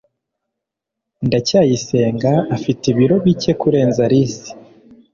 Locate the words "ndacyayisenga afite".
1.27-2.83